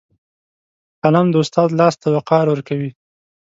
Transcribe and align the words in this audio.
قلم 1.03 1.27
د 1.31 1.35
استاد 1.43 1.69
لاس 1.79 1.95
ته 2.01 2.07
وقار 2.15 2.45
ورکوي 2.49 2.91